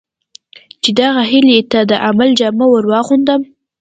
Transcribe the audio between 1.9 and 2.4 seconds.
د عمل